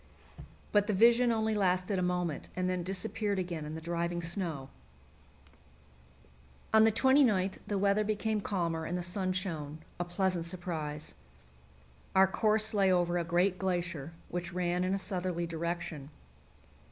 But 0.71 0.87
the 0.87 0.95
vision 0.95 1.31
only 1.31 1.53
lasted 1.53 1.99
a 1.99 2.01
moment, 2.01 2.49
and 2.55 2.67
then 2.67 2.81
disappeared 2.81 3.37
again 3.37 3.65
in 3.65 3.75
the 3.75 3.79
driving 3.81 4.23
snow. 4.23 4.69
On 6.73 6.85
the 6.85 6.91
29th 6.91 7.59
the 7.67 7.77
weather 7.77 8.03
became 8.03 8.41
calmer 8.41 8.85
and 8.85 8.97
the 8.97 9.03
sun 9.03 9.31
shone 9.31 9.77
a 9.99 10.03
pleasant 10.03 10.45
surprise. 10.45 11.13
Our 12.15 12.25
course 12.25 12.73
lay 12.73 12.91
over 12.91 13.19
a 13.19 13.23
great 13.23 13.59
glacier, 13.59 14.13
which 14.29 14.53
ran 14.53 14.83
in 14.83 14.95
a 14.95 14.97
southerly 14.97 15.45
direction. 15.45 16.09